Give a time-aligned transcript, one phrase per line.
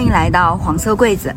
[0.00, 1.30] 欢迎来到黄色柜子，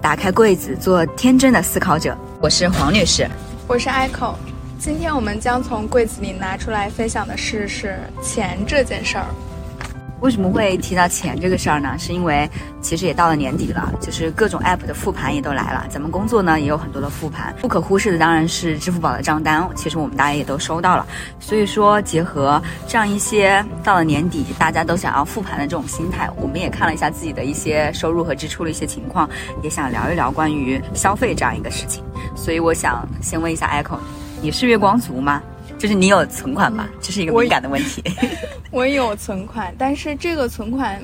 [0.00, 2.16] 打开柜子，做天真的思考者。
[2.40, 3.28] 我是黄女士，
[3.66, 4.32] 我是 Echo。
[4.78, 9.26] 今天我们将从柜子里拿出来分享的事是钱这件事儿。
[10.20, 11.94] 为什么会提到钱这个事儿呢？
[11.98, 12.48] 是因为
[12.80, 15.86] 其实也到了年底了，就是各种 app 的复盘也都来了。
[15.88, 19.68] 咱们工作呢也有很多的复盘，不可忽视的当然是支付宝的账单。
[19.76, 21.06] 其实我们大家也都收到了。
[21.38, 29.28] 所以说，结合这样一些到了年底大家都想要复盘的这种心态，我们也看了一下自己的一些收入和支出的一些情况，
[29.62, 32.02] 也想聊一聊关于消费这样一个事情。
[32.34, 33.98] 所以我想先问一下 Echo，
[34.42, 35.40] 你是月光族吗？
[35.78, 36.88] 就是你有存款吗？
[37.00, 38.02] 这是一个敏感的问题。
[38.70, 41.00] 我有存款，但是这个存款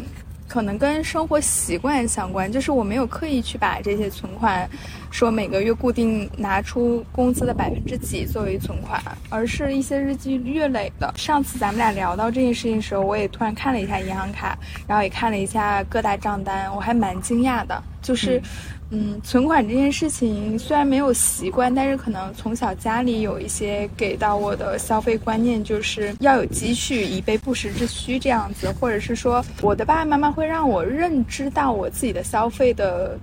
[0.48, 2.50] 可能跟生活习惯相关。
[2.50, 4.68] 就是我没有刻意去把这些存款
[5.10, 11.12] 说每个月固定拿出工资的百分之几作为存款，而是一些日积月累的。
[11.16, 18.38] 上次咱们俩聊到这件事情的时候，我也突然看了一下银行卡，然后也看了一下各大账单，我还蛮惊讶的，就是。
[18.38, 18.42] 嗯，
[18.90, 33.18] 嗯存款这件事情虽然没有习惯，但是可能从小家里有一些给到我的消费观念，就是要有积蓄以备不时之需这样子，或者是说我的爸爸妈妈会让我认知到我自己的消费的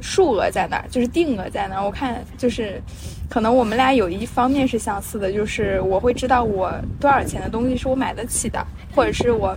[0.00, 1.84] 数额在哪儿，就是定额在哪儿。
[1.84, 2.82] 我看就是，
[3.28, 9.56] 可能我们俩有一方面是相似的，就是我会知道我多少钱的东西是我买得起的，或者是我。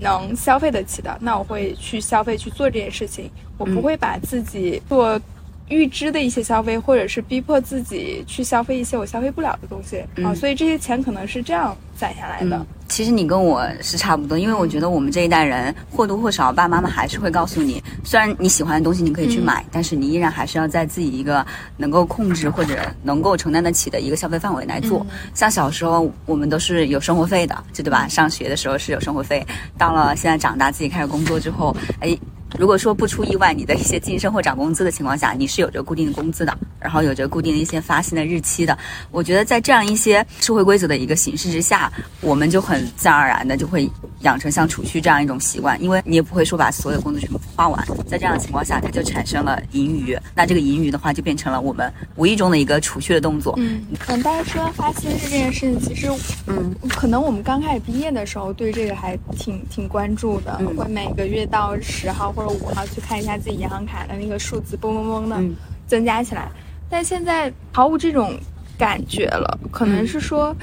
[0.00, 3.30] 能消费得起的，那我会去消费去做这件事情。
[3.56, 5.20] 我不会把自己做
[5.68, 10.32] 预支的一些消费，或者是逼迫自己去消费一些我消费不了的东西啊。
[10.34, 12.64] 所以这些钱可能是这样攒下来的。
[12.88, 21.44] 其实你跟我是差不多，因为我觉得我们这一代人或多或少，爸爸妈妈还是会告诉你，虽然你喜欢的东西你可以去买，但是你依然还是要在自己一个
[21.76, 25.06] 能够控制或者能够承担得起的一个消费范围来做。
[25.34, 28.08] 像小时候我们都是有生活费的，就对吧？
[28.08, 32.16] 上学的时候是有生活费，到了现在长大自己开始工作之后，哎。
[32.56, 38.76] 如果说不出意外，你的一些晋升或涨工资的情况下，你是有着固定的工资的，然后有着固定的一些发薪的日期的。
[39.10, 43.88] 我觉得在这样一些社会规则的一个形式之下，我们就很自然而然的就会
[44.20, 50.18] 养成像储蓄这样一种习惯，因为你也不会说把所有工资全部花完，在这样的情况下，它就产生了盈余。
[50.34, 53.54] 那这个盈余的话，就变成了我们无意中的一个储蓄的动作。
[53.58, 56.08] 嗯，嗯，大家说发薪日这件事情，其实，
[56.46, 62.34] 嗯，可能我们刚开始毕业的时候对这个还挺挺关注的，会每个月到十号。
[62.38, 65.42] 或者五号去看一下自己银行卡的那个数字，嘣嘣嘣的
[65.88, 66.48] 增加起来，
[66.88, 68.38] 但现在毫无这种
[68.78, 69.58] 感觉了。
[69.72, 70.54] 可能是说，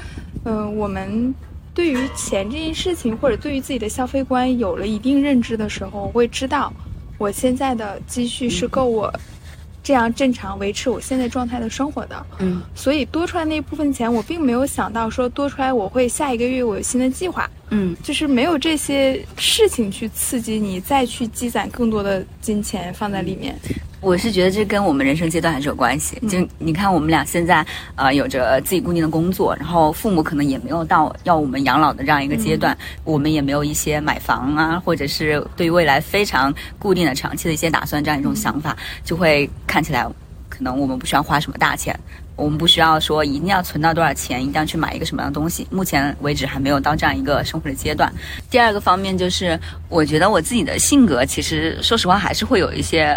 [0.44, 1.34] 嗯，我们
[1.74, 6.72] 对于钱这件事情，或者对于自己的消费观有了一定认知的时候，会知道
[7.18, 9.12] 我现在的积蓄是够我。
[9.82, 23.58] 这样正常维持我现在状态的生活的，嗯，所以多出来那部分钱，我并没有想到说多出来我会下一个月我有新的计划，嗯，就是没有这些事情去刺激你再去积攒更多的金钱放在里面。
[24.00, 26.16] 我是觉得这跟我们人生阶段还是有关系。
[26.28, 27.66] 就你看，我们俩现在
[27.96, 40.06] 呃有着自己固定的工作，然后父母可能也没有到要我们养老的这样一个阶段，我们也没有一些买房啊，或者是对于未来非常固定的长期的一些打算这样一种想法，就会看起来
[40.48, 41.98] 可能我们不需要花什么大钱。
[42.36, 45.66] 我们不需要说一定要存到多少钱，一定要去买一个什么样的东西。
[45.70, 48.12] 目前为止还没有到这样一个生活的阶段。
[48.50, 49.58] 第二个方面就是，
[49.88, 53.16] 我觉得我自己的性格其实说实话还是会有一些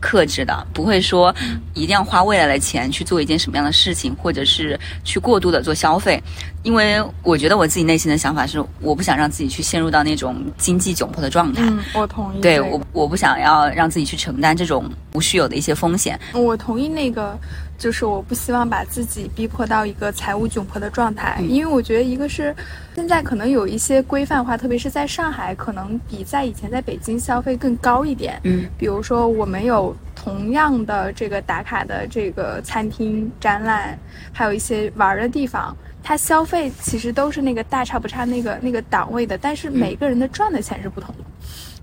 [0.00, 1.34] 克制的，不会说
[1.72, 6.22] 一定要花未来的钱去做一件什么样的事情，或者是去过度的做消费。
[6.62, 11.62] 因为我觉得我自己内心的想法是，我不想让自己去陷入到那种经济窘迫的状态。
[11.64, 12.40] 嗯，我同意。
[12.42, 16.20] 对我，我不想要让自己去承担这种无需有的一些风险。
[16.34, 17.38] 我同意那个。
[17.78, 22.54] 就是我不希望把自己逼迫到一个财务窘迫的状态，因为我觉得一个是
[22.96, 28.40] 现在可能有一些规范化，特别是在上海，可能比在以前在北京消费更高一点。
[28.42, 33.96] 嗯，比如说我们有同样的这个打卡的这个餐厅、展览，
[34.32, 41.24] 还有一些玩的地方，它消费其实都是那个大差不差那个那个档位的，但是每个人的赚的钱是不同的，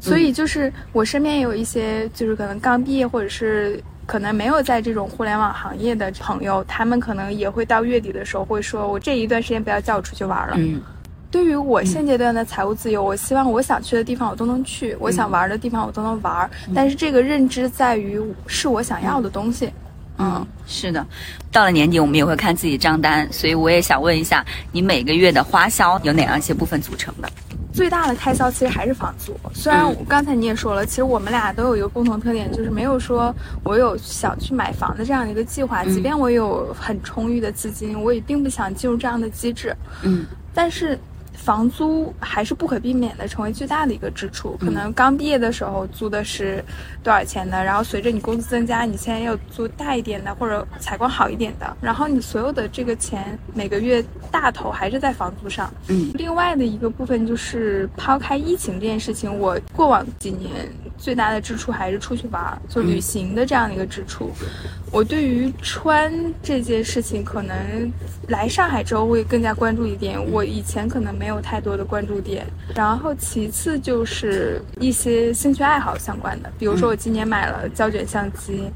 [0.02, 3.82] 所以就是我身边也有一些就是可能刚毕业或者是。
[4.06, 10.82] 可能没有在这种互联网行业的朋友，他们可能也会到月底的时候会说：“我这一段时间不要叫我出去玩了。”嗯，
[11.32, 16.50] 对于我现阶段的财务自由，我希望我想去的地方我都能去，我想玩的地方我都能玩。
[16.74, 19.70] 但是这个认知在于是我想要的东西。
[20.18, 21.06] 嗯，是的。
[21.52, 27.30] 到了年底，我们也会看自己账单，所以我也想问一下，你每个月的花销有哪样一些部分组成的？
[27.76, 29.36] 最大的开销其实还是房租。
[29.54, 35.84] 虽然刚才你也说了，其实我们俩都有一个共同特点，就是没有说我有想去买房的这样的一个计划。
[35.84, 39.76] 即便我有很充裕的资金，我也并不想进入这样的机制。
[40.04, 40.98] 嗯，但是
[41.46, 44.58] 房租还是不可避免的成为最大的一个支出。
[44.60, 46.64] 可能刚毕业的时候租的是
[47.04, 55.72] 多少钱的，然后随着你工资增加，你现在要租大一点的或者采光好一点的，然后你所有的这个钱每个月大头还是在房租上。
[55.88, 60.50] 嗯，另外的一个部分就是抛开疫情这件事情，我过往几年
[60.98, 64.32] 最大的支出还是出去玩，就旅行的这样的一个支出。
[64.96, 66.10] 我对于穿
[66.42, 67.54] 这件事情，可能
[68.30, 70.18] 来上海之后会更加关注一点。
[70.32, 72.48] 我以前可能没有太多的关注点。
[72.74, 78.72] 然后其次就是一些兴趣爱好相关的，比如说我今年买了胶卷相机，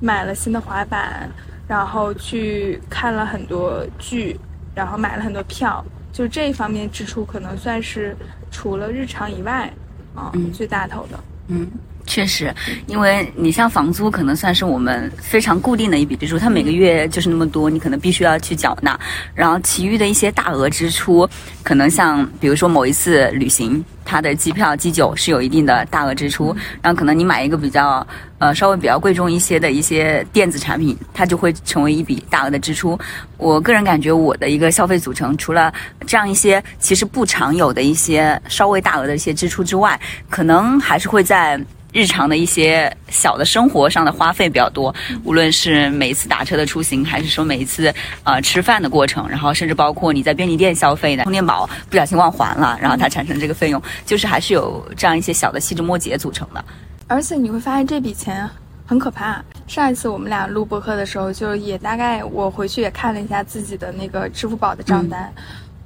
[0.00, 1.30] 买了新的滑板，
[1.66, 4.38] 然后去看了很多剧，
[4.74, 5.82] 然后买了很多票。
[6.12, 8.14] 就这一方面支出，可能算是
[8.50, 9.72] 除了日常以外，
[10.14, 11.18] 啊，最大头的。
[11.48, 11.66] 嗯。
[12.06, 12.54] 确实，
[12.86, 18.98] 因为你像房租，可能算是我们非常固定的一笔支出，它每个月就是那么多，你可能必须要去缴纳。
[19.34, 21.28] 然后其余的一些大额支出，
[21.62, 26.54] 可能像比如说某一次旅行，它的机票、机酒是有一定的大额支出。
[26.82, 28.06] 然后可能你买一个比较
[28.38, 32.98] 呃稍微比较贵重一些的一些电子产品，它就会成为一笔大额的支出。
[33.38, 35.72] 我个人感觉，我的一个消费组成，除了
[36.06, 39.98] 这样一些其实不常有的一些稍微大额的一些支出之外，
[40.28, 41.58] 可能还是会在。
[41.94, 44.92] 日常的一些小的生活上的花费比较多，
[45.22, 47.94] 无论是每一次打车的出行，还是说每一次
[48.24, 56.64] 呃吃饭的过程，然后甚至包括你在便利店消费的充电宝不小心忘还了，然后它产生这个费用，就是还是有这样一些小的细枝末节组成的。
[57.06, 58.50] 而且你会发现这笔钱
[58.84, 59.40] 很可怕。
[59.68, 65.32] 上一次我们俩录播客的时候，就也大概我回去也看了一下自己的那个支付宝的账单。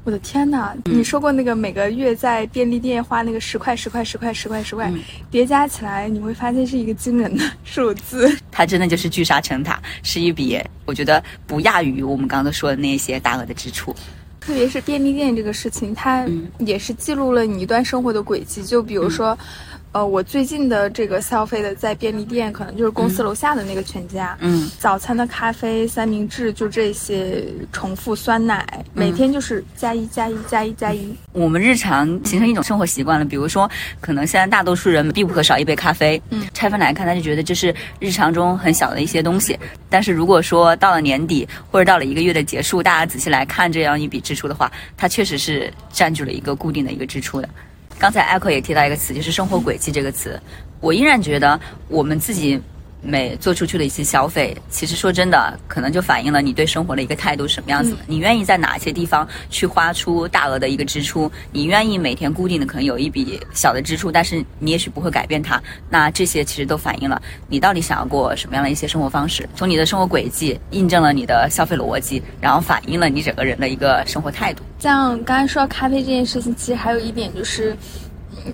[0.08, 0.74] 我的天哪！
[0.86, 4.90] 你说过那个每个月在便利店花那个十块、十块、十块、十块、十块，
[5.30, 8.34] 叠加起来你会发现是一个惊人的数字。
[8.50, 13.94] 它真的就是聚沙成塔，是一笔我觉得不亚于我们刚刚说的那些大额的支出。
[14.40, 16.26] 特别是便利店这个事情，它
[16.56, 18.64] 也是记录了你一段生活的轨迹。
[18.64, 19.38] 就比如说。
[19.92, 24.36] 呃，我最近的这个消费的在便利店，可能就是公司楼下的那个全家。
[24.40, 31.14] 嗯，早餐的咖啡、三明治，就这些重复酸奶，每天就是加一加一加一加一。
[31.32, 33.68] 我们日常形成一种生活习惯了，比如说，
[34.00, 36.20] 可能现在大多数人必不可少一杯咖啡。
[36.30, 39.58] 嗯，拆分来看，他就觉得这是日常中很小的一些东西。
[39.88, 47.48] 但是如果说到了年底，或者到了一个月的结束，大家仔细来看这样一笔支出的话，它确实是占据了一个固定的一个支出的。
[47.98, 50.40] 刚才艾克也提到一个词，就是生活轨迹这个词。
[50.80, 51.58] 我依然觉得
[51.88, 52.60] 我们自己。
[53.00, 57.96] 每做出去的一些消费，其实说真的，可能就反映了你对生活的一个态度什么样子。
[58.06, 61.30] 你愿意在哪些地方去花出大额的一个支出？
[61.52, 65.62] 你愿意每天固定的可能有一笔小的支出，但是你也许不会改变它。
[65.88, 69.48] 那这些其实都反映了你到底想要过什么样的一些生活方式。
[69.54, 74.62] 从你的生活轨迹印证了你的消费逻辑，然后反映了你整个人的一个生活态度。
[74.80, 77.76] 像刚才说到咖啡这件事情，其实还有一点就是。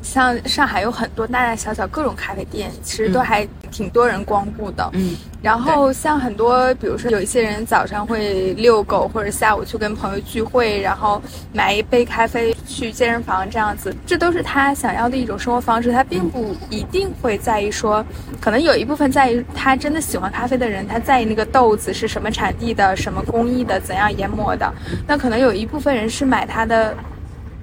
[0.02, 4.88] 像上海有很多大大小小各种咖啡店，其实都还挺多人光顾的。
[4.92, 11.20] 嗯，然后像很多，比如说有一些人早上会遛狗，或者下午去跟朋友聚会，然后
[11.52, 15.92] 买一杯咖啡去健身房这样子，这都是他想要的一种生活方式。
[15.92, 18.04] 他并不一定会在意说，
[18.40, 24.72] 可能有一部分在意他真的喜欢咖啡的人，他在意那个豆子是什么产地的、什么工艺的、怎样研磨的。
[25.06, 26.94] 那可能有一部分人是买他的。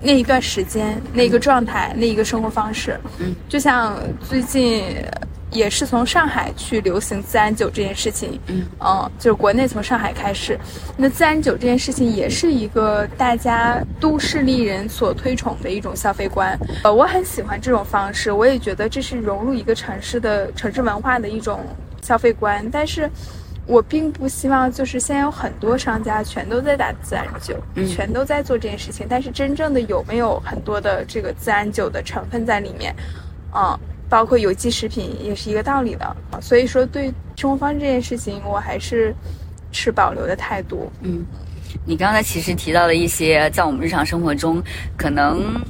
[0.02, 3.96] 那一段时间，那一个状态，那一个生活方式，嗯，就像
[4.28, 4.84] 最近
[5.52, 10.60] 也是从上海去流行自然酒这件事情，嗯，嗯，就是国内从上海开始，
[10.98, 21.60] 那自然酒这件事情也是一个大家都市丽人所推崇的一种消费观，呃，我很喜欢这种方式，我也觉得这是融入一个城市的城市文化的一种
[22.02, 23.10] 消费观，但是。
[23.68, 27.56] 我并不希望，就是现在有很多商家全都在打自然酒，
[27.88, 29.06] 全都在做这件事情。
[29.10, 32.94] 但是真正的有没有很多的这个自然酒的成分在里面？
[33.56, 36.18] 嗯，包括有机食品也是一个道理的。
[36.42, 39.14] 所以说，对生活方式这件事情，我还是
[39.72, 40.92] 持保留的态度。
[41.02, 41.24] 嗯，
[41.86, 44.62] 你刚才其实提到了一些在我们日常生活中
[44.98, 45.62] 可能。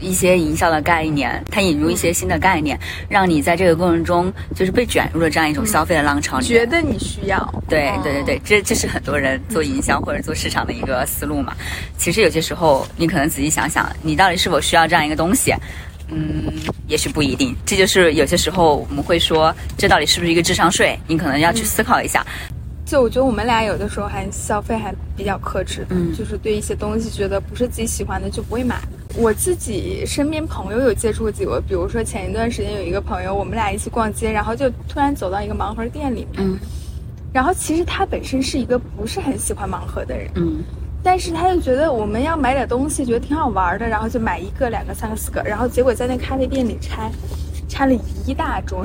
[0.00, 2.78] 一些营销的概念，它引入一些新的概念，
[3.08, 6.46] 让你在这个过程中就是被卷入了这样一种消费的浪潮里。
[6.46, 7.38] 觉得你需要？
[7.68, 11.54] 对对对对，这这是很多人做营销或者做市场的一个思路嘛。
[11.96, 15.54] 其实有些时候，你可能仔细想想，你到底是否需要这样一个东西？
[16.10, 16.50] 嗯，
[16.86, 17.54] 也许不一定。
[17.66, 20.98] 这就是有些时候我们会说，这到底是不是一个智商税？
[21.06, 22.26] 你可能要去思考一下。
[22.88, 28.80] 就我觉得我们俩有的时候还消费还比较克制，嗯，就是对一些东西觉得不是自己喜欢的就不会买。
[29.14, 36.58] 我自己身边朋友有接触过几个，比如说前一段时间有一个朋友，我们俩一起逛街，然后就突然走到一个盲盒店里面，嗯，
[37.30, 40.64] 然后其实他本身是一个不是很喜欢盲盒的人，嗯，
[41.02, 47.10] 但是他又觉得我们要买点东西，觉得挺好玩的，然后就买一个、两个、三个、四个，然后结果在那咖啡店里拆，
[47.78, 47.94] 拆了
[48.26, 48.84] 一大桌。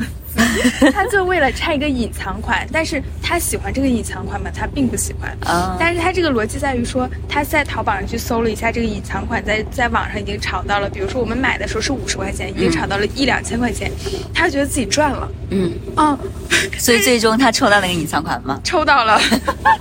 [0.94, 4.52] 他就为了拆一个隐藏款，但是他喜欢这个隐藏款吗？
[4.54, 5.36] 他并不喜欢。
[5.46, 13.92] 啊但是他这个逻辑在于说，他在淘宝上去搜了一下这个隐藏款，在在网上已经炒到了，比如说我们买的时候是五十块钱，已经炒到了一两千块钱，
[14.32, 15.32] 他觉得自己赚了。
[15.50, 16.18] 嗯，嗯，
[16.78, 18.60] 所以最终他抽到那个隐藏款吗？
[18.64, 19.20] 抽到了。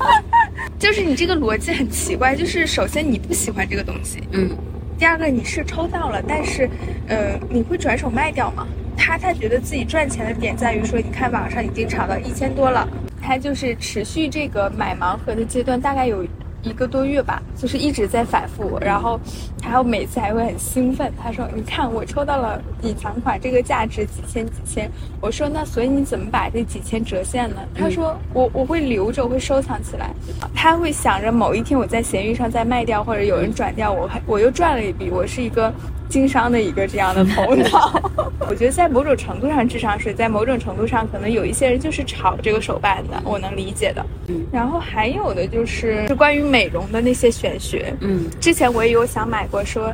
[0.78, 4.50] 就是你这个逻辑很奇怪，就是首先你不喜欢这个东西，嗯
[4.99, 6.71] 第二个你是抽到了，但是，
[7.09, 8.64] 呃，你会转手卖掉吗？
[8.97, 12.89] 他他觉得自己赚钱的点在于说，你看网上已经炒到一千多了，
[13.21, 16.25] 他就是持续这个买盲盒的阶段，大概有
[16.63, 19.19] 一个多月吧，就是一直在反复，然后
[19.61, 24.89] 他还有每次还会很兴奋，他说：“你看我抽到了隐藏款，这个价值几千几千。”
[25.21, 30.11] 我说：“那所以你怎么把这几千折现呢？”他说：“我我会留着，我会收藏起来。”
[30.55, 35.73] 他会想着某一天我在闲鱼上再卖掉，或者有人转掉，我还我又赚了一笔，我是一个
[36.09, 38.32] 经商的一个这样的 头脑。
[38.49, 44.05] 我觉得在某种程度上智商税，在某种程度上可能有一些人就是炒这个手办的，我能理解的。
[44.29, 47.95] 嗯，然后还有的就是是关于美容的那些玄学。
[48.01, 49.93] 嗯之前我也有想买过说。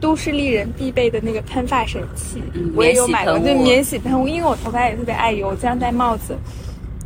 [0.00, 6.34] 都市丽人必备的那个喷发神器，嗯我也有买过，就免洗喷雾，因为我头发也特别爱油，经常戴帽子。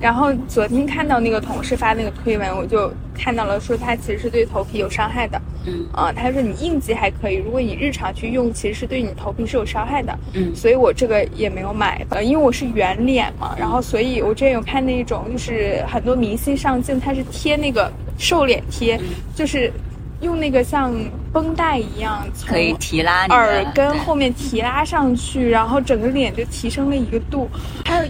[0.05, 5.41] 然后昨天看到那个同事发那个推文，我就看到了，说它其实是对头皮有伤害的。
[5.67, 10.15] 嗯啊、他说你应急还可以，如果你日常去用，其实是对你头皮是有伤害的。
[10.35, 19.01] 嗯所以我这个也没有买，呃，因为我是圆脸嘛，然后所以我之前有看那种，就是很多明星上镜，他是贴那个瘦脸贴，
[19.35, 19.73] 就是
[20.21, 20.93] 用那个像
[21.33, 27.49] 绷带一样可以提拉耳根后面提拉上去，然后整个脸就提升了一个度。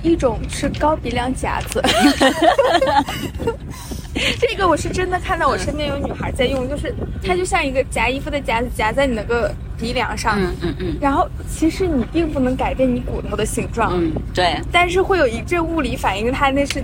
[0.02, 1.82] 一种是高鼻梁夹子，
[4.40, 10.40] 这个我是真的看到我身边有女孩在用，就是它就像一个夹衣服的夹子，夹在你那个鼻梁上。
[10.40, 10.96] 嗯嗯嗯。
[11.00, 16.82] 然后其实你并不能改变你骨头的形状，嗯，对，但是会有一阵物理反应，它那是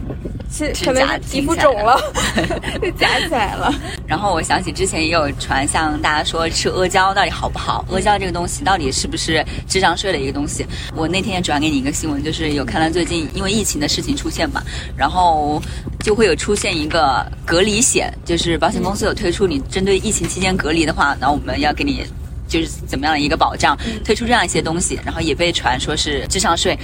[0.53, 1.99] 是可能夹皮肤肿了，
[2.83, 3.73] 就夹起来了。
[4.07, 7.85] 然后我想起之前也有传向大家说吃阿胶到底好不好？
[7.91, 10.67] 阿胶这个东西到底是不是智商税的一个东西？
[10.95, 14.63] 我那天也转给你一个新闻，就是有看到最近因为疫情的事情出现嘛，
[14.97, 15.63] 然后
[16.01, 22.05] 就会有出现一个隔离险，就是保险公司有推出你针对疫情期间隔离的话，那我们要给你。
[22.51, 26.77] 就是怎么样的一个保障，推出这样一些东西，然后也被传说是智商税。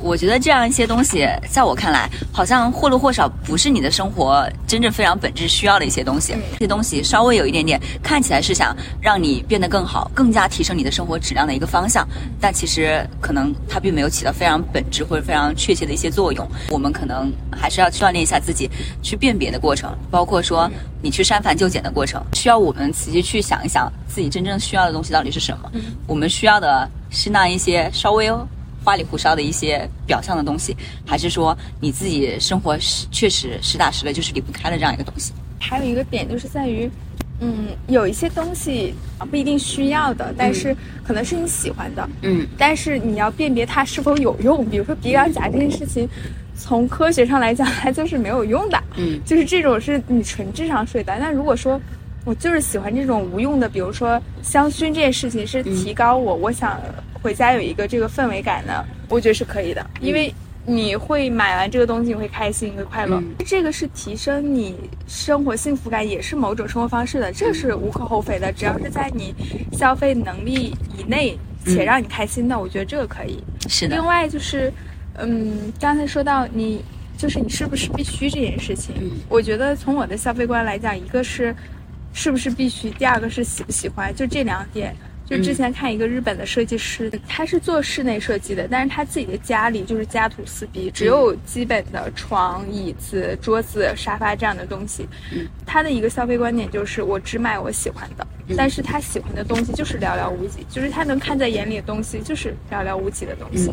[0.00, 6.34] 我觉得这样一些东西，在我看来，好像或多或少不是你的生活真正非常本质需要的一些东西。
[6.54, 12.08] 这些东西稍微有一点点看起来是想让你变得更好，更加提升你的生活质量的一个方向，
[12.40, 16.48] 但其实可能它并没有起到非常本质或者非常确切的一些作用。
[16.70, 18.70] 我们可能还是要去锻炼一下自己
[19.02, 20.70] 去辨别的过程，包括说
[21.02, 25.70] 你去删繁就简的过程，需要我们仔细去想一想自己真正需要的东西到底是什么。
[26.06, 28.30] 我们需要的是那一些稍微
[28.84, 30.76] 花里胡哨的一些表象的东西，
[31.06, 35.32] 还是说你自己生活实确实实打实的就是离不开的这样一个东西？
[35.58, 36.90] 还有一个点就是在于，
[37.40, 40.74] 嗯，有一些东西啊不一定需要的，但是
[41.04, 44.64] 可能是你喜欢的，嗯但是你要辨别它是否有用。
[44.70, 46.08] 比如说鼻梁夹这件事情，
[46.56, 51.14] 从科学上来讲，它就是没有用的，嗯就是这种是你纯智商税的。
[51.18, 51.78] 那如果说
[52.24, 56.80] 我就是喜欢这种无用的，比如说香薰这件事情是提高我，我想
[57.22, 60.32] 回家有一个这个氛围感呢，我觉得是可以的，因为。
[60.66, 63.16] 你会买完这个东西，你会开心，会快乐。
[63.16, 64.76] 嗯这个是提升你
[65.08, 68.52] 生活幸福感，也是某种生活方式的，这是无可厚非的。
[68.52, 69.34] 只要是在你
[69.72, 73.42] 消费能力以内，且让你开心的，我觉得这个可以。
[73.68, 74.70] 是的另，外就是，
[75.14, 76.84] 嗯，刚才说到你，
[77.16, 81.56] 就是你是不是必须这件事情，嗯我觉得从我的消费观来讲，一个是
[82.12, 84.94] 是不是必须，第二个是喜不喜欢，就这两点。
[85.26, 95.06] 就之前看一个日本的设计师，他是做室内设计的，但是他自己的家里就是家徒四壁，只有基本的床、椅子、桌子、沙发这样的东西。
[95.32, 98.26] 嗯他的一个消费观点就是我只买我喜欢的，
[98.56, 103.72] 但是他喜欢的东西就是寥寥无几，就是他能看在眼里的东西就是寥寥无几的东西。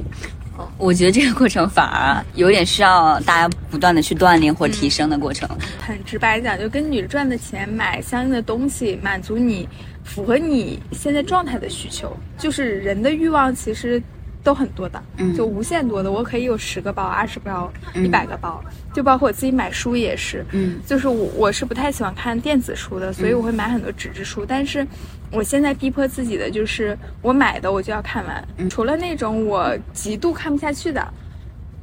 [0.77, 5.47] 我觉得这个过程反而有点需要大家不断的去锻炼或提升的过程。
[5.79, 9.67] 很直白讲，就跟你赚的钱买相应的东西，满足你
[10.03, 12.15] 符合你现在状态的需求。
[12.37, 14.01] 就是人的欲望其实
[14.43, 16.11] 都很多的，嗯就无限多的。
[16.11, 20.45] 我可以有十个包、二十个包、嗯一百个包，就包括我自己买书也是。
[20.51, 24.45] 嗯就是我我是不太喜欢看电子书的，所以我会买很多纸质书。
[24.47, 24.87] 但是
[25.31, 31.05] 我现在逼迫自己的就是，我买的我就要看完，嗯除了那种我极度看不下去的，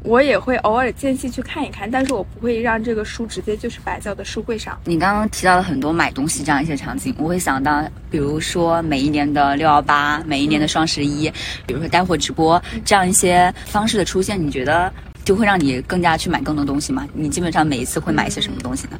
[0.02, 4.78] 我也会偶尔间隙去看一看，但是我不会让这个书直接就是摆在我的书柜上。
[4.84, 11.30] 你刚刚提到了很多买东西这样一些场景，我会想到，比如说每一年的六幺八，每一年的双十一，
[11.66, 14.92] 比如说带货直播这样一些方式的出现，你觉得
[15.24, 17.06] 就会让你更加去买更多东西吗？
[17.12, 18.98] 你基本上每一次会买一些什么东西呢？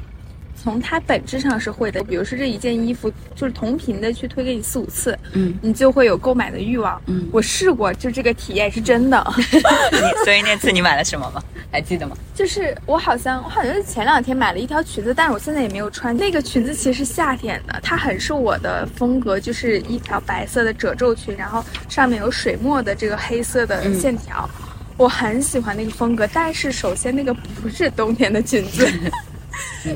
[0.64, 6.98] 从它本质上是会的，比如说这一件衣服就是同频的去推给你四五次，嗯，你就会有购买的欲望。
[7.04, 9.22] 嗯我试过，就这个体验是真的。
[9.36, 11.42] 你所以那次你买了什么吗？
[11.70, 12.16] 还记得吗？
[12.34, 16.16] 就是我好像我好像是前两天买了一条裙子，但是我现在也没有穿。
[16.16, 24.48] 那个裙子其实是夏天的，它很是我的风格，就是一条白色的褶皱裙，然后上面有水墨的这个黑色的线条。
[24.96, 28.88] 我很喜欢那个风格，但是首先那个不是冬天的裙子，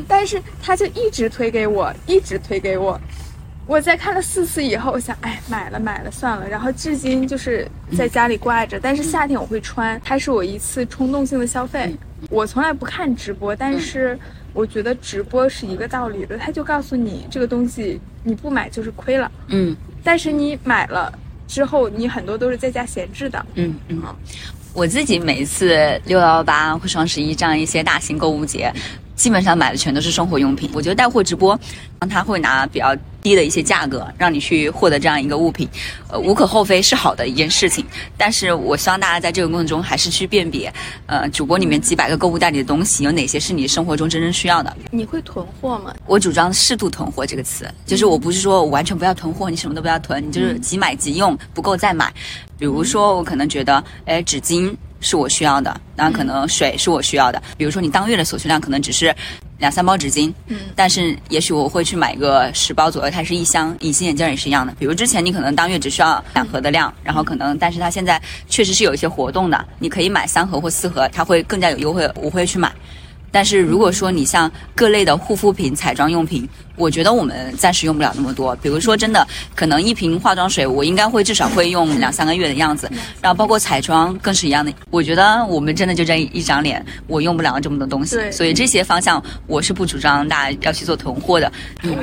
[0.08, 3.00] 但是他就一直推给我，一直推给我。
[3.66, 6.48] 我在看了四次以后，我想，哎，买了买了算了。
[6.48, 11.94] 然后至今就是在家里挂着，但是夏天我会穿，它是我一次冲动性的消费。
[12.30, 14.18] 我从来不看直播，但是
[14.54, 21.12] 我觉得直播是一个道理的，他就告诉你这个东西你不买就是亏了，嗯但是你买了
[21.46, 23.46] 之后，你很多都是在家闲置的。
[23.54, 24.02] 嗯嗯。
[24.72, 28.72] 我自己每一次六幺八或双十一这样一些大型购物节，
[29.18, 30.70] 基本上买的全都是生活用品。
[30.72, 31.58] 我觉得带货直播，
[32.08, 35.68] 他会拿比较低的一些价格让你去获得这样一个物品，
[36.08, 37.84] 呃，无可厚非是好的一件事情。
[38.16, 40.72] 但是我希望大家在这个过程中还是去辨别，
[41.06, 44.74] 呃，主播里面几百个购物袋里的东西有哪些是你生活中真正需要的。
[44.92, 45.92] 你会囤货吗？
[46.06, 52.12] 我主张适度囤货这个词，就是我不是说我完全不要囤货，你什么都不要囤，你就是即买即用，不够再买。
[52.56, 57.42] 比如说，我可能觉得，哎，纸巾是我需要的，那可能水是我需要的。
[57.56, 59.14] 比如说，你当月的所需量可能只是
[59.58, 63.76] 两三包纸巾，嗯但是也许我会去买个十包左右，它是一箱。
[63.80, 72.72] 隐形眼镜也是一样的，比如之前你可能当月只需要两盒的量，然后可能，但是它现在确实是有一些活动的，你可以买三盒或四盒，它会更加有优惠，我会去买。
[73.30, 78.54] 但是如果说你像各类的护肤品、彩妆用品，我觉得我们暂时用不了那么多。
[78.56, 82.90] 比如说，真的可能一瓶化妆水，我应该会至少会用两三个月的样子。
[83.20, 84.72] 然后包括彩妆更是一样的。
[84.90, 88.16] 我觉得我们真的就这一张脸，我用不了这么多东西。
[88.30, 91.52] 所以这些方向我是不主张大家要去做囤货的。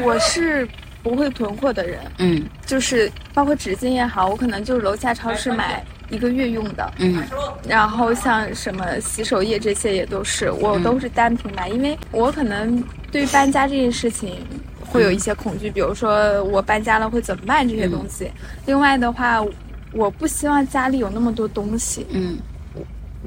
[0.04, 0.68] 我是
[1.06, 6.92] 不会囤货的人，嗯就是包括纸巾也好，我可能就是楼下超市买一个月用的。
[6.98, 7.22] 嗯
[7.70, 14.34] 然后像什么洗手液这些也都是，我都是单品买，因为我可能对搬家这件事情
[14.80, 18.32] 会有一些恐惧，比如说我搬家了会怎么办这些东西。
[18.66, 19.46] 另外的话，
[19.94, 22.04] 我不希望家里有那么多东西。
[22.10, 22.40] 嗯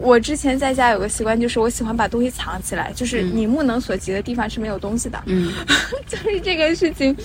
[0.01, 5.21] 我之前在家有个习惯，就是我喜欢把东西藏起来，就是你目能所及的地方是没有东西的。
[5.27, 5.53] 嗯
[6.07, 7.17] 就是这个事情，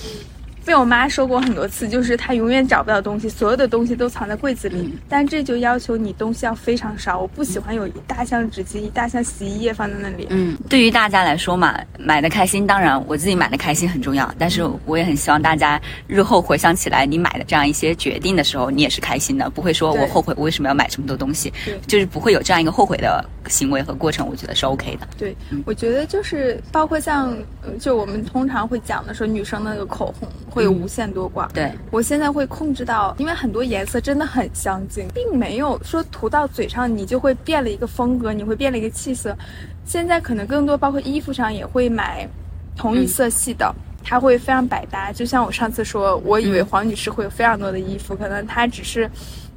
[0.64, 4.78] 被我妈说过很多次，就是她永远找不到东西，所有的东西都藏在柜子里。
[4.78, 10.26] 嗯但这就要求你东西要非常少，我不喜欢有一大箱纸巾、一大箱洗衣液放在那里。
[10.30, 21.52] 嗯，对于大家来说嘛，买的开心，当然我自己买的开心很重要，但是我也很希望大家日后回想起来，你买的这样一些决定的时候，你也是开心的，不会说我后悔我为什么要买这么多东西，
[21.86, 25.08] 就是不会有这样一个后悔的行为和过程，我觉得是 OK 的。
[25.18, 27.30] 对，我觉得就是包括像，
[27.62, 31.46] 呃就我们通常会讲的说，女生的那个口红会有无限多挂。
[31.48, 39.36] 对，我现在会控制到，因为很多颜色真的很相近，并没有说涂到嘴上你就会变了一个风格，你会变了一个气色。
[39.84, 42.28] 现在可能更多，包括衣服上也会买
[42.76, 43.74] 同一色系的。
[44.06, 49.10] 它会非常百搭，就像我上次说，我以为黄女士会有非常多的衣服，可能她只是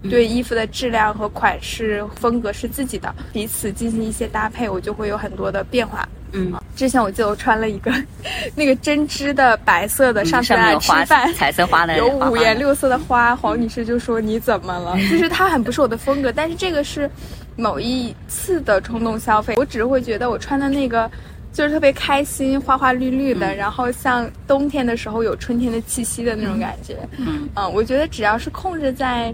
[0.10, 6.08] 对衣服的质量和款式风格是自己的，彼此进行一些搭配，我就会有很多的变化。
[6.34, 7.92] 嗯，之前我记得我穿了一个
[8.54, 14.96] 那个针织的白色的，上次来上面有花吃饭，彩色花的有五颜六色的花，黄女士就说你怎么了？
[15.10, 17.10] 就是它很不是我的风格，但是这个是
[17.56, 21.10] 某一次的冲动消费，我只是会觉得我穿的那个
[21.54, 26.98] 就是特别开心，花花绿绿的，然后像冬天的时候有春天的气息的那种感觉。
[27.18, 27.48] 嗯。
[27.56, 29.34] 嗯，我觉得只要是控制在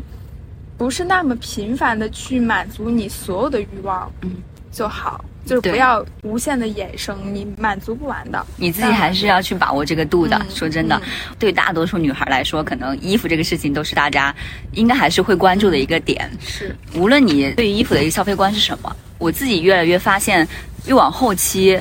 [0.78, 4.32] 不是那么频繁的去满足你所有的欲望，嗯，
[4.72, 5.24] 就好。
[5.46, 8.42] 就是不要无限的衍生，你满足不完的。
[8.56, 10.38] 你自己还是要去把握这个度的。
[10.38, 14.34] 嗯说真的，嗯对大多数女孩来说，可能衣服这个事情都是大家
[14.72, 16.32] 应该还是会关注的一个点。
[16.40, 20.48] 是，无论你对于衣服的一个消费观是什么，我自己越来越发现，
[20.86, 21.78] 越往后期，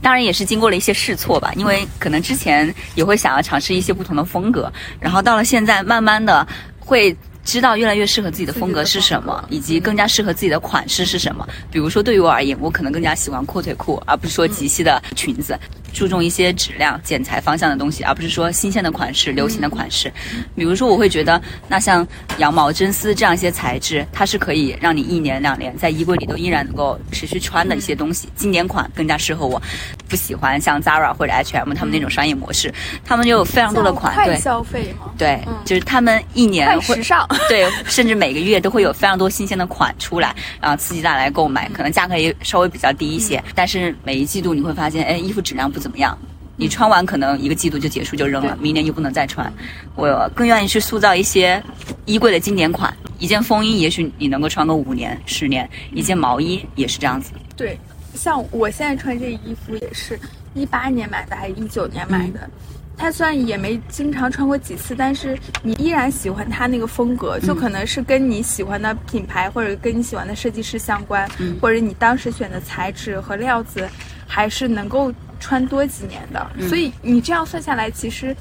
[0.00, 6.46] 当然也是经过了一些试错吧，因为可能之前也会想要尝试一些不同的风格，然后到了现在，慢慢的
[6.78, 7.16] 会。
[7.44, 11.46] 知道越来越适合自己的风格是什么，以及更加适合自己的款式是什么。
[11.70, 15.58] 比如说，对于我而言，我可能更加喜欢阔腿裤，而不是说及膝的裙子。
[15.92, 20.10] 注重一些质量、剪裁方向的东西，而不是说新鲜的款式、流行的款式。
[20.56, 22.06] 比如说，我会觉得，那像
[22.38, 28.26] 羊毛、真丝这样一些材质，它是可以让你一年两年在衣柜里都依然能够持续穿的一些东西。
[28.34, 29.60] 经典款更加适合我，
[30.08, 32.72] 不喜欢像 Zara 或者 H&M 他们那种商业模式，
[33.04, 35.12] 他们就有非常多的款，对，消费吗？
[35.18, 46.16] 对，就是他们一年会时尚， 对，甚至每个月都会有非常多新鲜的款出来，然后刺激大家来购买，可能价格也稍微比较低一些，但是每一季度你会发现，哎，衣服质量不怎么样。
[46.54, 49.52] 你穿完可能一个季度就结束就扔了，明年就不能再穿。
[49.96, 51.60] 我更愿意去塑造一些
[52.04, 57.32] 衣柜的经典款，一件风衣也许你能够穿个五年、十年，一件毛衣也是这样子。
[57.56, 57.76] 对，
[58.14, 60.20] 像我现在穿这衣服也是
[60.54, 62.48] 一八年买的，还是一九年买的。
[62.96, 71.28] 它虽然也没经常穿过几次，但是你依然喜欢它那个风格，就可能是跟你喜欢的品牌或者跟你喜欢的设计师相关，
[71.60, 73.88] 或者你当时选的材质和料子，
[74.26, 76.68] 还是能够穿多几年的。
[76.68, 78.36] 所以你这样算下来，其实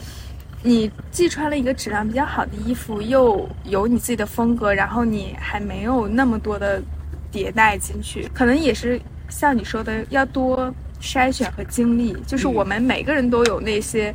[0.62, 6.80] 你既穿了一个质量比较好的衣服，又有你自己的风格，然后你还没有那么多的
[7.32, 12.16] 迭代进去，可能也是像你说的，要多筛选和经历。
[12.28, 14.14] 就是我们每个人都有那些。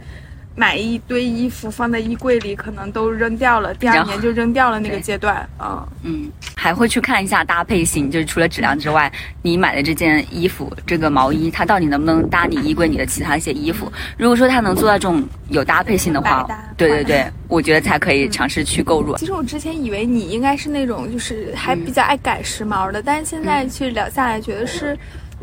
[0.56, 5.86] 买一堆衣服放在衣柜里，可能都扔掉了，第二年就扔掉了那个阶段啊。
[6.02, 13.92] 嗯，还会去看一下搭配性，就是除了质量之外，你买的这件衣服，这个毛衣，它到底能不能搭你衣柜里的其他一些衣服？
[14.16, 19.14] 如果说它能做到这种有搭配性的话，对对对，我觉得才可以尝试去购入。
[19.18, 24.98] 其实我之前以为你应该是那种就是还比较爱改时髦的，但是现在去聊下来，觉得是。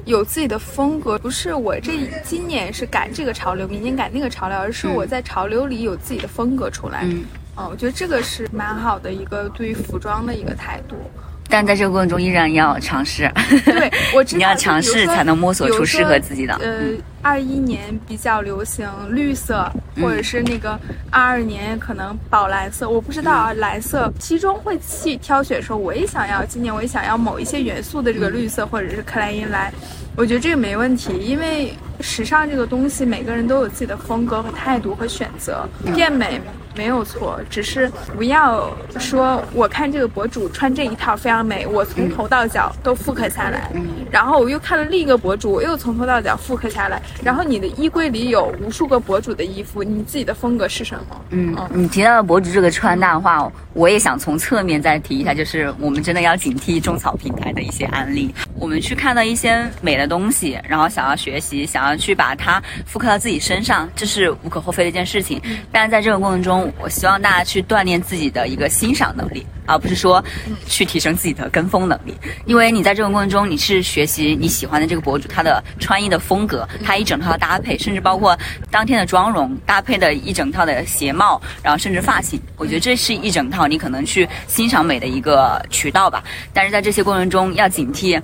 [0.06, 7.02] 有自己的风格，不是我这今年是赶这个潮流，明年赶那个潮流，而是我在潮流里有自己的风格出来。
[7.04, 7.24] 嗯，
[7.56, 10.96] 哦，我觉得这个是蛮好的一个对于服装的一个态度。
[11.54, 13.32] 但在这个过程中依然要尝试，
[13.64, 16.56] 对我 你要尝试才能摸索出适合自己的。
[16.56, 16.80] 呃，
[17.22, 20.72] 二一年比较流行绿色，或者是那个
[21.12, 23.54] 二二年可能宝蓝色，我不知道啊。
[23.54, 29.72] 蓝色其中会去挑选说，我也想要今年我也想要某一些元素的这个绿色或者是克莱因蓝，
[30.18, 36.42] 我觉得这个没问题，因为时尚这个东西每个人都有自己的风格和态度和选择，变美。
[36.76, 43.70] 没有错，只是不要说我看这个博主穿这一套非常美，我从头到脚都复刻下来。
[44.12, 47.02] 然后我又看了另一个博主，我又从头到脚复刻下来。
[47.24, 51.22] 然后你的衣柜里有无数个博主的衣服，你自己的风格是什么？
[51.30, 58.34] 嗯，你提到了博主这个穿搭的话，我也想从侧面再提一下，就是我们真的要警惕种草平台的一些案例。
[58.60, 65.42] 我们去看到一些美的东西，然后想要学习，想要去把它复刻到自己身上，这是无可厚非的一件事情。
[65.72, 70.24] 但是在这个过程中，我希望大家去锻炼自己的一个欣赏能力，而不是说
[70.66, 72.16] 去提升自己的跟风能力。
[72.46, 78.38] 因为你在这个过程中，你是学习你喜欢的这个博主他的穿衣的风格，他一整套的搭配，甚至包括
[78.70, 82.40] 当天的妆容搭配的一整套的鞋帽，然后甚至发型。
[82.58, 86.24] 我觉得这是一整套你可能去欣赏美的一个渠道吧。
[86.54, 88.22] 但是在这些过程中要警惕。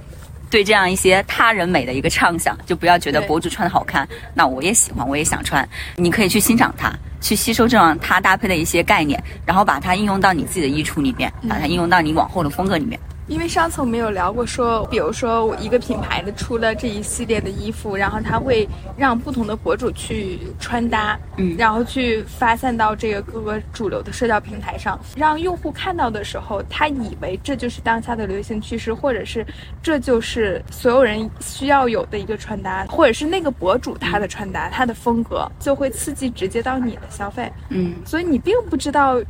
[0.49, 5.67] 对这样一些他人美的一个畅想，就不要觉得博主穿的好看，那我也喜欢，我也想穿。
[5.95, 12.99] 你可以去欣赏它，去吸收这样它搭配的一些概念，然后把它应用到你自己的衣橱里面，把它应用到你往后的风格里面。
[13.29, 29.45] 因为上次我们有聊过，说比如说我一个品牌的出了这一系列的衣服，然后他会让不同的博主去穿搭，嗯，然后去发散到这个各个主流的社交平台上，让用户看到的时候，他以为这就是当下的流行趋势，或者是
[29.83, 39.21] 这就是所有人需要有的一个穿搭，或者是那个博主他的穿搭，他的风格就会刺激直接到你的消费，嗯，所以你并不知道。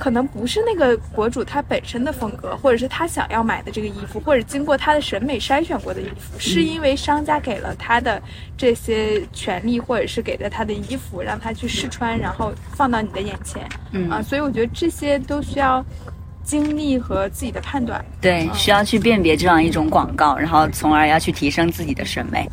[0.00, 8.20] 可能不是那个博主他本身的风格，或者是他想要买的这个衣服，或者经过他的审美筛选过的衣服，是因为商家给了他的
[8.56, 13.68] 这些权利，或者是给了他的衣服，让他去试穿，然后放到你的眼前。
[13.92, 15.84] 嗯啊，所以我觉得这些都需要
[16.42, 18.02] 经历和自己的判断。
[18.22, 22.48] 对，需要去辨别这样一种广告，然后从而要去提升自己的审美。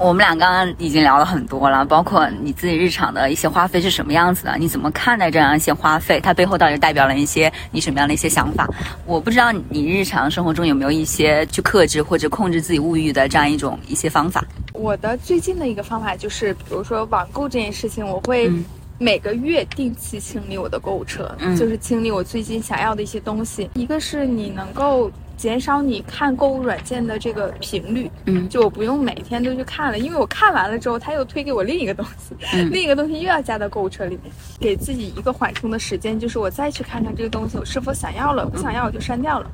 [0.00, 6.18] 我们俩刚刚已经聊了很多了，包括你自己日常的一些花费是什么样子的，你怎么看待这样一些花费？
[6.18, 8.66] 它背后到底代表了一些你什么样的一些想法？
[9.04, 14.42] 我不知道你日常生活中有没有一些去克制或者控制自己物欲的这样一种一些方法？
[14.72, 18.50] 我的最近的一个方法就是，比如说网购这件事情，我会
[18.96, 23.68] 每个月定期清理我的购物车，就是清理我最近想要的一些东西。
[23.74, 25.12] 一个是你能够。
[25.40, 32.34] 减少你看购物软件的这个频率，嗯，就我不用每天都去看了，因为我看完了之后，他又推给我另一个东西，
[32.70, 39.50] 另一个东西又要加到购物车里面，给自己一个缓冲的时间，就是我再去看看这个东西我是否想要了，不想要我就删掉了。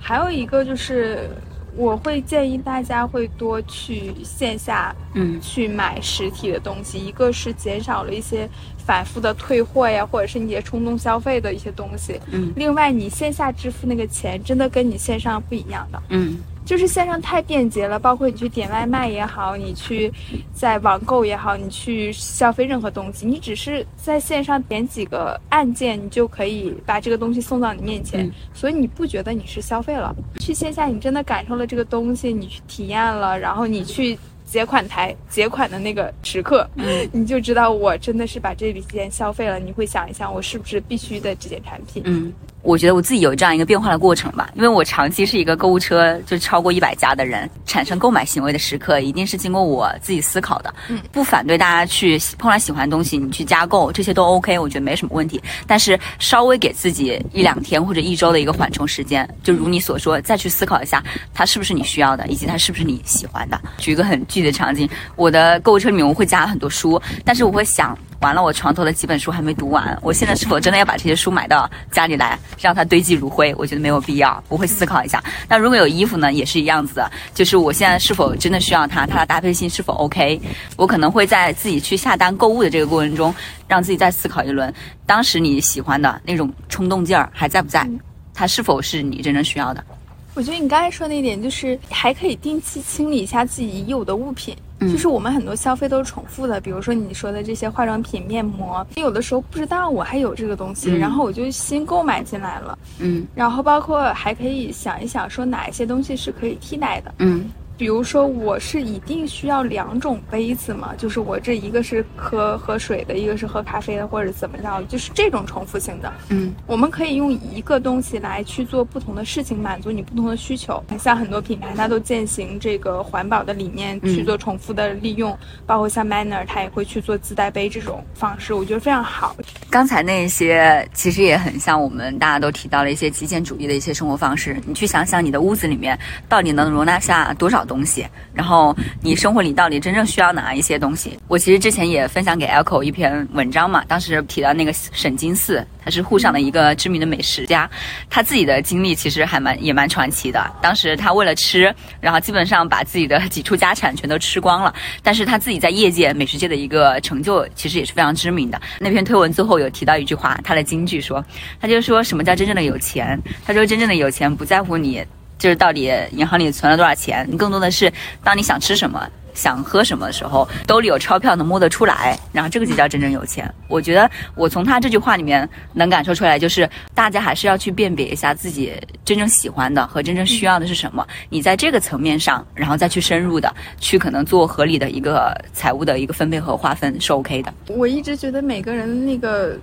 [0.00, 1.28] 还有一个就是
[1.76, 6.98] 我会建议大家会多去线下，嗯去买实体的东西。
[6.98, 12.20] 一个是减少了一些反复的退货呀，或者是你的冲动消费的一些东西。
[12.30, 16.02] 嗯另外，你线下支付那个钱，真的跟你线上不一样的。
[16.10, 20.12] 嗯就是线上太便捷了，包括你去点外卖也好，你去
[20.52, 30.14] 在网购也好，你去消费任何东西，你只是在线上点几个按键，你就可以把这个东西送到你面前，嗯所以你不觉得你是消费了。
[30.38, 39.58] 去线下，你真的感受了这个东西，你去体验了，然后你去结款台结款的那个时刻，嗯你就知道我真的是把这笔钱消费了。
[39.58, 42.02] 你会想一想，我是不是必须的这件产品？
[42.04, 42.30] 嗯。
[42.62, 50.74] 我觉得我自己有这样一个变化的过程吧，因为我长期是一个购物车就超过一百家的人，产生购买行为的时刻一定是经过我自己思考的。
[50.88, 55.42] 嗯，不反对大家去碰到喜欢的东西，你去加购，这些都 OK，我觉得没什么问题。
[55.66, 63.58] 但是稍微给自己一两天或者一周的一个缓冲时间，就如你所说，再去思考一下它是不是你需要的，以及它是不是你喜欢的。
[63.78, 67.96] 举一个很具体的场景，我的购物车里面我会加很多书，但是我会想。
[68.20, 73.54] 完了，我床头的几本书还没读完，我现在是否真的要把这些书买到家里来，让它堆积如灰？
[73.56, 75.22] 我觉得没有必要，我会思考一下。
[75.48, 80.40] 那如果有衣服呢，也是一样子的，就是我现在是否真的需要它，它的搭配性是否 OK？
[80.76, 83.32] 我可能会在自己去下单购物的这个过程中，
[83.68, 84.72] 让自己再思考一轮，
[85.06, 87.88] 当时你喜欢的那种冲动劲儿还在不在？
[88.34, 89.84] 它是否是你真正需要的？
[90.34, 94.56] 我觉得你刚才说那点，就是还可以定期清理一下自己已有的物品。
[94.80, 102.78] 嗯就是我们很多消费都是重复的，比如说你说的这些化妆品、面膜，有的时候不知道我还有这个东西，嗯然后我就新购买进来了。
[103.00, 107.12] 嗯然后包括还可以想一想，说哪一些东西是可以替代的。
[107.18, 116.12] 嗯比如说，我是一定需要两种杯子嘛，就是我这一个是喝喝水的，一个是喝咖啡的，或者怎么样，就是这种重复性的。
[116.30, 120.82] 嗯我们可以用一个东西来去做不同的事情，满足你不同的需求。
[120.98, 129.36] 像很多品牌，它都践行这个环保的理念，嗯去做重复的利用，包括像 Manner，它也会去做自带杯这种方式，我觉得非常好。
[129.70, 134.60] 刚才那些其实也很像我们大家都提到了一些极简主义的一些生活方式。
[134.66, 135.96] 你去想想，你的屋子里面
[136.28, 138.04] 到底能容纳下多少东西？
[138.34, 141.16] 然后你生活里到底真正需要哪一些东西？
[141.28, 147.70] 我其实之前也分享给 Echo 一篇文章嘛，当时提到那个沈金四，他是沪上的一个知名的美食家，
[148.08, 150.50] 他自己的经历其实还蛮也蛮传奇的。
[150.62, 158.60] 当时他为了吃，然后基本上把自己的几处家产全都吃光了，但是他自己在业界美食界的一个成就其实也是非常知名的。
[158.80, 161.24] 那篇推文最后有提到一句话，他的金句说，
[161.60, 163.20] 他就说什么叫真正的有钱？
[163.44, 165.04] 他说真正的有钱不在乎你。
[165.38, 167.26] 就是到底银行里存了多少钱？
[167.30, 167.92] 你更多的是，
[168.24, 173.48] 当你想吃什么、想喝什么的时候，兜里有钞票能摸得出来，然后这个就叫真正有钱。
[173.68, 178.74] 我觉得我从他这句话里面能感受出来，就是大家还是要去辨别一下自己
[179.04, 181.06] 真正喜欢的和真正需要的是什么。
[181.30, 187.54] 你在这个层面上，然后再去深入的去可能做合理的一个财务的一个分配和划分是 OK 的。
[187.68, 189.56] 我一直觉得每个人那个。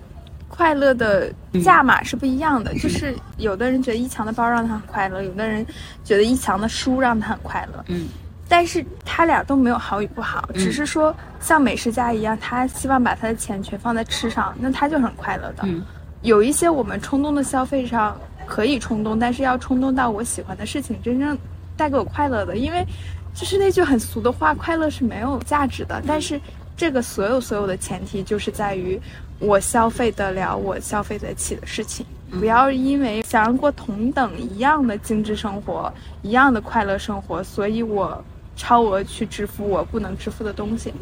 [0.56, 1.32] 快乐的
[1.64, 5.66] 价码是不一样的，就是有的人觉得一强的包让他很快乐，有的人
[6.04, 7.84] 觉得一强的书让他很快乐。
[7.88, 8.08] 嗯，
[8.48, 15.64] 但是他俩都没有好与不好，只是说像美食家一样，他希望把他的钱全放在吃上，那他就很快乐的。
[15.64, 15.84] 嗯，
[16.22, 21.38] 有一些我们冲动的消费上可以冲动，但是要冲动到我喜欢的事情真正
[21.76, 22.86] 带给我快乐的，因为
[23.34, 26.02] 就是那句很俗的话，快乐是没有价值的。
[26.08, 26.40] 但是
[26.78, 29.00] 这个所有所有的前提就是在于。
[29.38, 32.06] 我消费得了，我消费得起的事情，
[32.40, 38.24] 不要因为想要过同等一样的精致生活、一样的快乐生活，所以我
[38.56, 40.94] 超额去支付我不能支付的东西。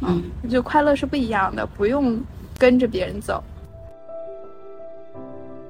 [0.00, 2.18] 嗯，就快乐是不一样的，不用
[2.56, 3.44] 跟着别人走。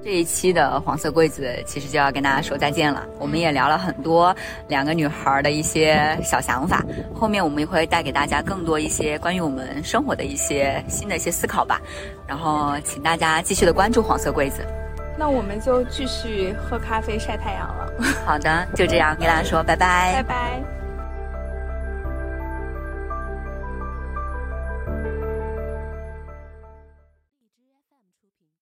[0.03, 3.05] 这一期的黄色柜子其实就要跟大家说再见了。
[3.19, 4.35] 我们也聊了很多
[4.67, 6.83] 两个女孩的一些小想法，
[7.15, 11.81] 后面我们也会带给大家更多一些关于我们生活的一些新的一些思考吧。
[12.27, 14.65] 然后，请大家继续的关注黄色柜子。
[15.17, 17.93] 那我们就继续喝咖啡晒太阳了。
[18.25, 20.72] 好的，就这样跟大家说拜拜，拜拜。